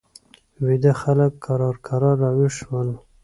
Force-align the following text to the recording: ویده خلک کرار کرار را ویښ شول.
ویده 0.65 0.91
خلک 1.01 1.33
کرار 1.45 1.75
کرار 1.87 2.17
را 2.21 2.29
ویښ 2.37 2.53
شول. 2.59 2.89